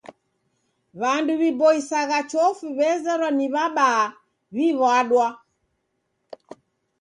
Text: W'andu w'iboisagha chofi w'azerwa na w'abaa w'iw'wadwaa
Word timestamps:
W'andu 0.99 1.33
w'iboisagha 1.41 2.19
chofi 2.31 2.67
w'azerwa 2.77 3.29
na 3.37 3.45
w'abaa 3.53 4.03
w'iw'wadwaa 4.55 5.33